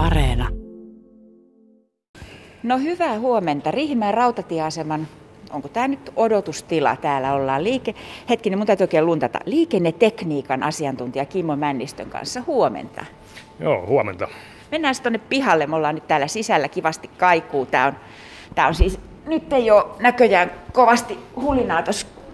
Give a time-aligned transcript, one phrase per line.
[0.00, 0.48] Areena.
[2.62, 3.70] No hyvää huomenta.
[3.70, 5.08] Riihimäen rautatieaseman,
[5.50, 6.96] onko tämä nyt odotustila?
[6.96, 7.94] Täällä ollaan liike...
[8.28, 9.38] Hetkinen, mun täytyy oikein luntata.
[9.44, 12.42] Liikennetekniikan asiantuntija Kimmo Männistön kanssa.
[12.46, 13.04] Huomenta.
[13.58, 14.28] Joo, huomenta.
[14.70, 15.66] Mennään tuonne pihalle.
[15.66, 17.66] Me ollaan nyt täällä sisällä kivasti kaikuu.
[17.66, 17.92] Tää on,
[18.54, 21.82] tää on siis, nyt ei ole näköjään kovasti hulinaa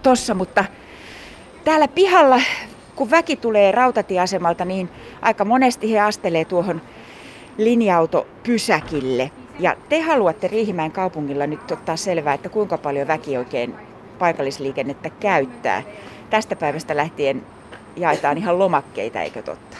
[0.03, 0.65] tuossa, mutta
[1.63, 2.41] täällä pihalla,
[2.95, 4.89] kun väki tulee rautatieasemalta, niin
[5.21, 6.81] aika monesti he astelee tuohon
[7.57, 9.31] linja-autopysäkille.
[9.59, 13.75] Ja te haluatte Riihimäen kaupungilla nyt ottaa selvää, että kuinka paljon väki oikein
[14.19, 15.83] paikallisliikennettä käyttää.
[16.29, 17.43] Tästä päivästä lähtien
[17.95, 19.77] jaetaan ihan lomakkeita, eikö totta?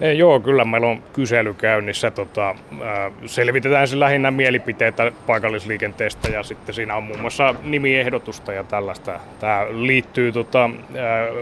[0.00, 2.10] Ei, joo, kyllä meillä on kysely käynnissä.
[2.10, 8.64] Tota, ää, selvitetään se lähinnä mielipiteitä paikallisliikenteestä ja sitten siinä on muun muassa nimiehdotusta ja
[8.64, 9.20] tällaista.
[9.40, 10.70] Tämä liittyy tota,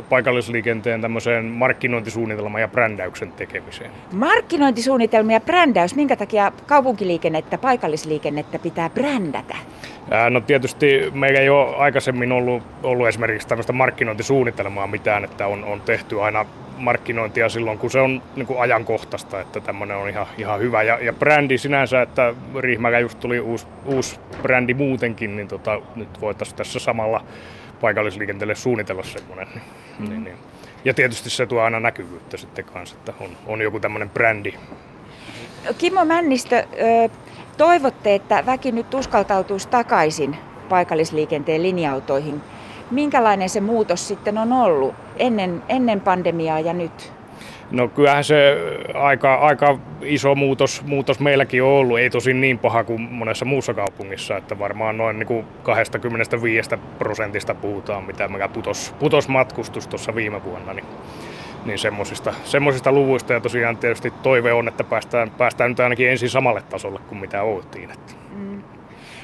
[0.08, 3.90] paikallisliikenteen tämmöiseen markkinointisuunnitelman ja brändäyksen tekemiseen.
[4.12, 9.56] Markkinointisuunnitelma ja brändäys, minkä takia kaupunkiliikennettä, paikallisliikennettä pitää brändätä?
[10.30, 15.80] No tietysti meillä ei ole aikaisemmin ollut, ollut esimerkiksi tämmöistä markkinointisuunnitelmaa mitään, että on, on
[15.80, 16.46] tehty aina
[16.78, 20.82] markkinointia silloin, kun se on niin kuin ajankohtaista, että tämmöinen on ihan, ihan hyvä.
[20.82, 26.20] Ja, ja brändi sinänsä, että Riihmäkä just tuli uusi, uusi brändi muutenkin, niin tota, nyt
[26.20, 27.24] voitaisiin tässä samalla
[27.80, 29.48] paikallisliikenteelle suunnitella semmoinen.
[29.54, 29.62] Niin,
[29.98, 30.08] mm.
[30.08, 30.36] niin, niin.
[30.84, 34.54] Ja tietysti se tuo aina näkyvyyttä sitten kanssa, että on, on joku tämmöinen brändi.
[35.78, 36.64] Kimmo Männistö,
[37.56, 40.36] toivotte, että väki nyt uskaltautuisi takaisin
[40.68, 42.42] paikallisliikenteen linja-autoihin
[42.90, 47.12] minkälainen se muutos sitten on ollut ennen, ennen pandemiaa ja nyt?
[47.70, 48.56] No kyllähän se
[48.94, 53.74] aika, aika iso muutos, muutos meilläkin on ollut, ei tosin niin paha kuin monessa muussa
[53.74, 60.14] kaupungissa, että varmaan noin niin kuin 25 prosentista puhutaan, mitä mikä putos, putos matkustus tuossa
[60.14, 60.86] viime vuonna, niin,
[61.64, 66.30] niin semmoisista, semmoisista luvuista ja tosiaan tietysti toive on, että päästään, päästään nyt ainakin ensin
[66.30, 67.90] samalle tasolle kuin mitä oltiin.
[67.90, 68.12] Että.
[68.32, 68.62] Mm.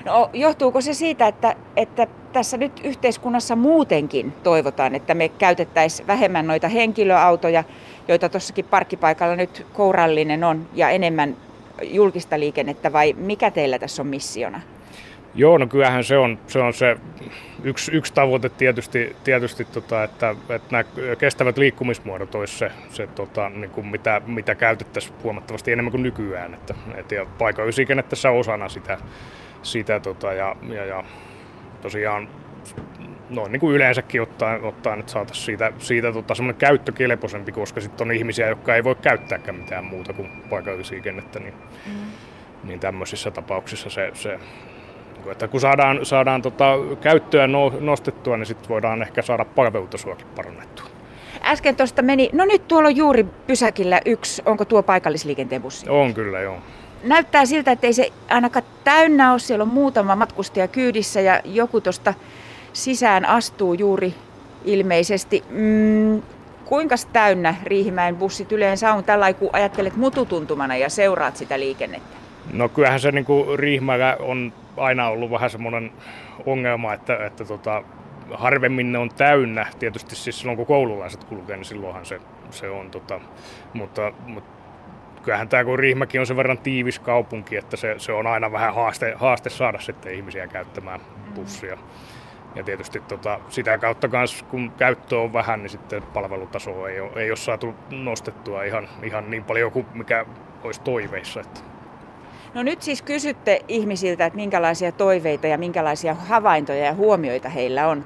[0.05, 6.47] No, johtuuko se siitä, että, että tässä nyt yhteiskunnassa muutenkin toivotaan, että me käytettäisiin vähemmän
[6.47, 7.65] noita henkilöautoja,
[8.09, 11.37] joita tuossakin parkkipaikalla nyt kourallinen on, ja enemmän
[11.83, 14.61] julkista liikennettä, vai mikä teillä tässä on missiona?
[15.35, 16.97] Joo, no kyllähän se on se, on se
[17.65, 20.85] yksi, yksi tavoite tietysti, tietysti tota, että, että nämä
[21.19, 26.55] kestävät liikkumismuodot olisi se, se tota, niin kuin mitä, mitä käytettäisiin huomattavasti enemmän kuin nykyään.
[26.55, 28.99] Että, et, ja paikallisliikenne tässä osana sitä,
[29.63, 31.05] sitä tota, ja, ja, ja
[31.83, 32.29] tosiaan
[33.31, 38.09] noin niin kuin yleensäkin ottaen, ottaen että saataisiin siitä, siitä tota, semmoinen käyttökelpoisempi, koska sitten
[38.09, 41.55] on ihmisiä, jotka ei voi käyttääkään mitään muuta kuin paikallisliikennettä, niin,
[41.87, 41.93] mm.
[42.65, 44.39] niin tämmöisissä tapauksissa se, se
[45.31, 50.87] että kun saadaan, saadaan tota, käyttöä no, nostettua, niin sitten voidaan ehkä saada palvelutasoakin parannettua.
[51.45, 55.89] Äsken tuosta meni, no nyt tuolla on juuri pysäkillä yksi, onko tuo paikallisliikenteen bussi?
[55.89, 56.59] On kyllä, joo
[57.05, 59.39] näyttää siltä, että ei se ainakaan täynnä ole.
[59.39, 62.15] Siellä on muutama matkustaja kyydissä ja joku tuosta
[62.73, 64.15] sisään astuu juuri
[64.65, 65.45] ilmeisesti.
[65.51, 66.23] Mm,
[66.65, 72.17] kuinka täynnä Riihimäen bussit yleensä on tällä kun ajattelet mututuntumana ja seuraat sitä liikennettä?
[72.53, 75.93] No kyllähän se niin kuin Riihimäellä on aina ollut vähän semmoinen
[76.47, 77.83] ongelma, että, että tota,
[78.31, 79.67] harvemmin ne on täynnä.
[79.79, 82.21] Tietysti siis silloin kun koululaiset kulkee, niin silloinhan se,
[82.51, 82.91] se on.
[82.91, 83.21] Tota,
[83.73, 84.51] mutta, mutta
[85.23, 88.75] kyllähän tämä kun Riihimäki on sen verran tiivis kaupunki, että se, se on aina vähän
[88.75, 91.01] haaste, haaste saada sitten ihmisiä käyttämään
[91.35, 91.79] bussia.
[92.55, 97.11] Ja tietysti tota, sitä kautta kanssa, kun käyttö on vähän, niin sitten palvelutaso ei ole,
[97.17, 100.27] ei ole saatu nostettua ihan, ihan niin paljon kuin mikä
[100.65, 101.41] olisi toiveissa.
[101.41, 101.72] Että.
[102.55, 108.05] No nyt siis kysytte ihmisiltä, että minkälaisia toiveita ja minkälaisia havaintoja ja huomioita heillä on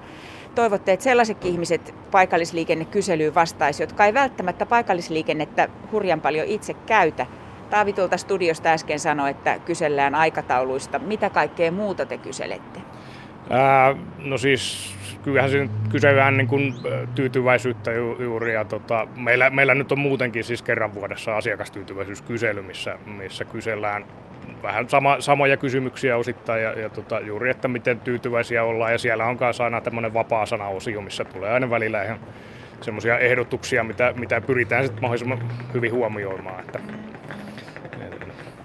[0.54, 7.26] toivotte, että sellaiset ihmiset paikallisliikennekyselyyn vastaisi, jotka ei välttämättä paikallisliikennettä hurjan paljon itse käytä.
[7.70, 10.98] Taavi tuolta studiosta äsken sanoi, että kysellään aikatauluista.
[10.98, 12.80] Mitä kaikkea muuta te kyselette?
[13.50, 16.74] Ää, no siis kyllähän se kysellään niin kuin
[17.14, 18.54] tyytyväisyyttä ju, juuri.
[18.54, 24.04] Ja tota, meillä, meillä nyt on muutenkin siis kerran vuodessa asiakastyytyväisyyskysely, missä, missä kysellään
[24.62, 28.92] vähän sama, samoja kysymyksiä osittain ja, ja tota, juuri, että miten tyytyväisiä ollaan.
[28.92, 32.18] Ja siellä on myös aina tämmöinen vapaa-sana-osio, missä tulee aina välillä ihan
[32.80, 35.38] semmoisia ehdotuksia, mitä, mitä pyritään sitten mahdollisimman
[35.74, 36.60] hyvin huomioimaan.
[36.60, 36.78] Että,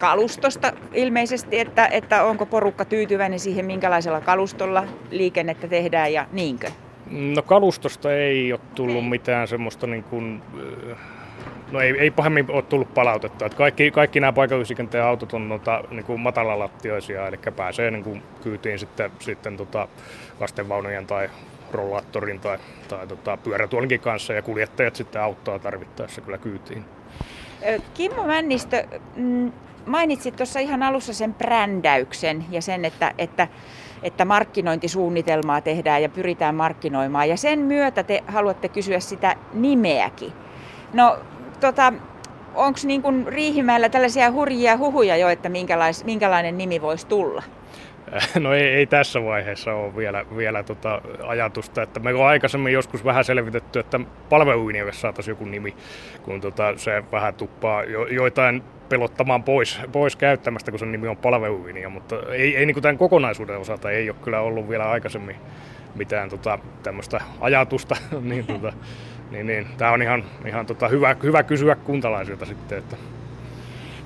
[0.02, 6.72] kalustosta ilmeisesti, että, että onko porukka tyytyväinen siihen, minkälaisella kalustolla liikennettä tehdään ja niinkö?
[7.12, 10.42] No kalustosta ei ole tullut mitään semmoista niin kuin,
[11.72, 13.46] No ei, ei pahemmin ole tullut palautetta.
[13.46, 18.24] Että kaikki, kaikki nämä paikallisliikenteen autot on noita, niin kuin matalalattioisia, eli pääsee niin kuin
[18.44, 19.88] kyytiin sitten, sitten tota
[20.40, 21.30] lastenvaunujen tai
[21.72, 22.58] rollaattorin tai,
[22.88, 26.86] tai tota, pyörätuolinkin kanssa ja kuljettajat sitten auttaa tarvittaessa kyllä kyytiin.
[27.94, 29.52] Kimmo Männistö, mm,
[29.86, 33.48] mainitsit tuossa ihan alussa sen brändäyksen ja sen, että, että,
[34.04, 37.30] että markkinointisuunnitelmaa tehdään ja pyritään markkinoimaan.
[37.30, 40.34] Ja sen myötä te haluatte kysyä sitä nimeäkin.
[40.94, 41.18] No,
[41.60, 41.94] tota,
[42.56, 45.50] onko niin Riihimäellä tällaisia hurjia huhuja jo, että
[46.06, 47.44] minkälainen nimi voisi tulla?
[48.40, 51.82] No ei, ei tässä vaiheessa ole vielä, vielä tota ajatusta.
[51.82, 54.00] Että me on aikaisemmin joskus vähän selvitetty, että
[54.30, 55.76] palveluiniolle saataisiin joku nimi,
[56.24, 61.18] kun tota se vähän tuppaa jo, joitain pelottamaan pois, pois käyttämästä, kun se nimi on
[61.18, 65.36] palveluinio, mutta ei, ei niin kuin tämän kokonaisuuden osalta ei ole kyllä ollut vielä aikaisemmin
[65.96, 68.74] mitään tota, tämmöistä ajatusta, niin, tota,
[69.32, 72.98] niin, niin, tämä on ihan, ihan tota, hyvä, hyvä kysyä kuntalaisilta sitten, että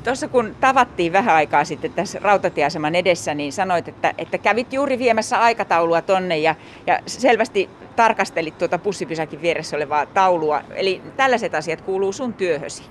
[0.06, 5.00] Tuossa kun tavattiin vähän aikaa sitten tässä rautatieaseman edessä, niin sanoit, että, että kävit juuri
[5.00, 6.56] viemässä aikataulua tonne ja,
[6.88, 10.62] ja selvästi tarkastelit tuota pussipysäkin vieressä olevaa taulua.
[10.76, 12.84] Eli tällaiset asiat kuuluu sun työhösi.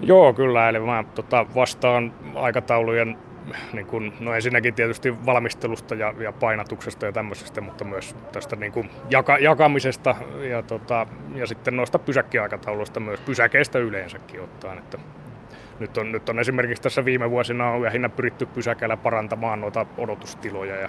[0.00, 0.68] Joo, kyllä.
[0.68, 3.18] Eli mä tota, vastaan aikataulujen
[3.72, 8.72] niin kun, no ensinnäkin tietysti valmistelusta ja, ja painatuksesta ja tämmöisestä, mutta myös tästä niin
[8.72, 10.16] kun jaka, jakamisesta
[10.50, 14.78] ja, tota, ja sitten noista pysäkkiaikatauluista myös pysäkeistä yleensäkin ottaen.
[14.78, 14.98] Että
[15.80, 20.76] nyt on, nyt on esimerkiksi tässä viime vuosina on lähinnä pyritty pysäkeillä parantamaan noita odotustiloja
[20.76, 20.88] ja,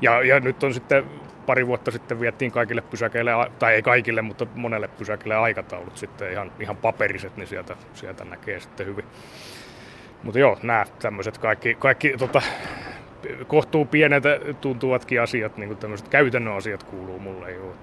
[0.00, 1.04] ja, ja nyt on sitten
[1.46, 6.52] pari vuotta sitten viettiin kaikille pysäkeille, tai ei kaikille, mutta monelle pysäkeille aikataulut sitten ihan,
[6.60, 9.04] ihan paperiset, niin sieltä, sieltä näkee sitten hyvin.
[10.22, 12.42] Mutta joo, nämä tämmöiset kaikki, kaikki tota,
[13.46, 14.22] kohtuu pienet
[14.60, 17.52] tuntuvatkin asiat, niin kuin tämmöiset käytännön asiat kuuluu mulle.
[17.52, 17.74] Joo.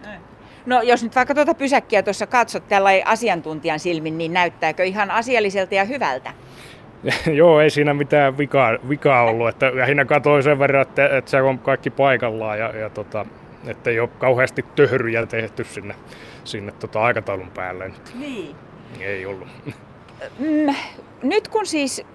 [0.65, 5.75] No jos nyt vaikka tuota pysäkkiä tuossa katsot tällä asiantuntijan silmin, niin näyttääkö ihan asialliselta
[5.75, 6.33] ja hyvältä?
[7.39, 9.49] Joo, ei siinä mitään vikaa, vikaa ollut.
[9.49, 13.25] Että lähinnä katsoin sen verran, että, että se on kaikki paikallaan ja, ja tota,
[13.67, 15.95] että ei ole kauheasti töhryjä tehty sinne,
[16.43, 17.91] sinne tota aikataulun päälle.
[18.19, 18.55] Niin.
[18.99, 19.47] Ei ollut.
[20.39, 20.75] Mm,
[21.23, 22.05] nyt kun siis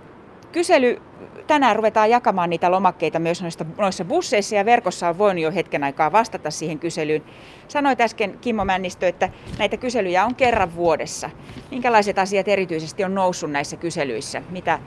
[0.53, 1.03] kysely,
[1.49, 5.85] tänään ruvetaan jakamaan niitä lomakkeita myös noissa, noissa busseissa ja verkossa on voinut jo hetken
[5.85, 7.23] aikaa vastata siihen kyselyyn.
[7.69, 9.29] Sanoit äsken Kimmo Männistö, että
[9.59, 11.31] näitä kyselyjä on kerran vuodessa.
[11.71, 14.43] Minkälaiset asiat erityisesti on noussut näissä kyselyissä?
[14.51, 14.79] Mitä,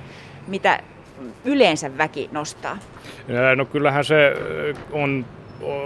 [0.47, 0.79] mitä
[1.45, 2.77] yleensä väki nostaa?
[3.55, 4.33] No kyllähän se
[4.91, 5.25] on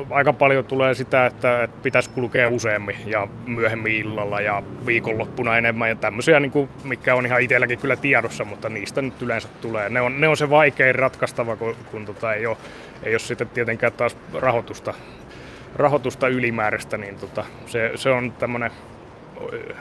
[0.09, 5.89] aika paljon tulee sitä, että, että pitäisi kulkea useammin ja myöhemmin illalla ja viikonloppuna enemmän
[5.89, 9.89] ja tämmöisiä, niin kuin, mikä on ihan itselläkin kyllä tiedossa, mutta niistä nyt yleensä tulee.
[9.89, 12.57] Ne on, ne on se vaikein ratkaistava, kun, kun tota, ei, ole,
[13.03, 14.93] ei ole sitten tietenkään taas rahoitusta,
[15.75, 18.71] rahoitusta ylimääräistä, niin tota, se, se on tämmöinen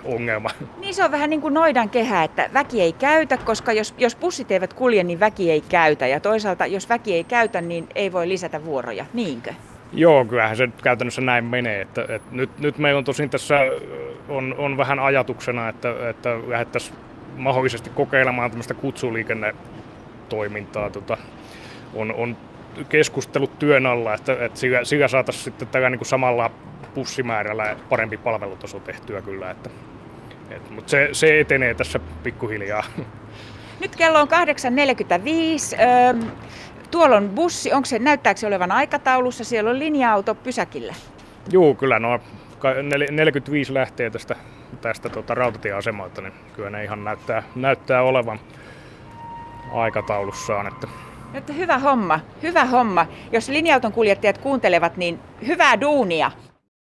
[0.05, 0.51] ongelma.
[0.81, 4.17] Niin se on vähän niin kuin noidan kehä, että väki ei käytä, koska jos, jos
[4.17, 6.07] bussit eivät kulje, niin väki ei käytä.
[6.07, 9.55] Ja toisaalta, jos väki ei käytä, niin ei voi lisätä vuoroja, niinkö?
[9.95, 11.81] Joo, kyllähän se käytännössä näin menee.
[11.81, 13.59] Että, että nyt, nyt meillä on tosin tässä
[14.29, 16.97] on, on vähän ajatuksena, että, että lähdettäisiin
[17.37, 20.91] mahdollisesti kokeilemaan tämmöistä kutsuliikennetoimintaa.
[20.91, 21.17] Tota,
[21.95, 22.37] on, on
[22.89, 26.51] keskustelut työn alla, että, että sillä, sillä saataisiin sitten tällä niin samalla
[26.95, 29.51] pussimäärällä parempi palvelutaso tehtyä kyllä.
[29.51, 29.71] Että,
[30.51, 32.85] että, mutta se, se etenee tässä pikkuhiljaa.
[33.81, 34.35] Nyt kello on 8.45.
[35.81, 36.15] Öö,
[36.95, 39.45] Tuolla on bussi, onko se, näyttääkö se olevan aikataulussa?
[39.45, 40.95] Siellä on linja-auto pysäkillä.
[41.51, 42.21] Joo, kyllä no
[43.11, 44.37] 45 lähtee tästä,
[44.81, 48.41] tästä tuota, rautatieasemalta, niin kyllä ne ihan näyttää, näyttää olevan
[49.73, 50.67] aikataulussaan.
[50.67, 50.89] Että.
[51.35, 53.07] Että hyvä homma, hyvä homma.
[53.33, 56.31] Jos linja-auton kuljettajat kuuntelevat, niin hyvää duunia.